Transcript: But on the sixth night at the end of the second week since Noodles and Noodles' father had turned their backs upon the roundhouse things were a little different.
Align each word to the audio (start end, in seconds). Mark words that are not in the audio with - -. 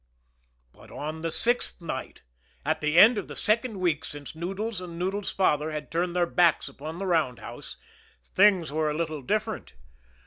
But 0.73 0.89
on 0.89 1.21
the 1.21 1.29
sixth 1.29 1.79
night 1.79 2.23
at 2.65 2.81
the 2.81 2.97
end 2.97 3.19
of 3.19 3.27
the 3.27 3.35
second 3.35 3.79
week 3.79 4.03
since 4.03 4.33
Noodles 4.35 4.81
and 4.81 4.97
Noodles' 4.97 5.29
father 5.31 5.69
had 5.69 5.91
turned 5.91 6.15
their 6.15 6.25
backs 6.25 6.67
upon 6.67 6.97
the 6.97 7.05
roundhouse 7.05 7.77
things 8.33 8.71
were 8.71 8.89
a 8.89 8.95
little 8.97 9.21
different. 9.21 9.75